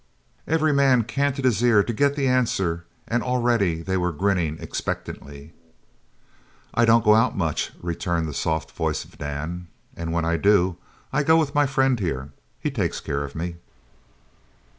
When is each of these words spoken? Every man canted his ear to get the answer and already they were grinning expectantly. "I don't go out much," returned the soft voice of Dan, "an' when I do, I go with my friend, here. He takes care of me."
Every 0.47 0.73
man 0.73 1.03
canted 1.03 1.45
his 1.45 1.61
ear 1.61 1.83
to 1.83 1.93
get 1.93 2.15
the 2.15 2.27
answer 2.27 2.85
and 3.07 3.21
already 3.21 3.83
they 3.83 3.97
were 3.97 4.11
grinning 4.11 4.57
expectantly. 4.59 5.53
"I 6.73 6.85
don't 6.85 7.05
go 7.05 7.13
out 7.13 7.37
much," 7.37 7.69
returned 7.79 8.27
the 8.27 8.33
soft 8.33 8.71
voice 8.71 9.05
of 9.05 9.19
Dan, 9.19 9.67
"an' 9.95 10.09
when 10.11 10.25
I 10.25 10.37
do, 10.37 10.77
I 11.13 11.21
go 11.21 11.37
with 11.37 11.53
my 11.53 11.67
friend, 11.67 11.99
here. 11.99 12.31
He 12.59 12.71
takes 12.71 12.99
care 12.99 13.23
of 13.23 13.35
me." 13.35 13.57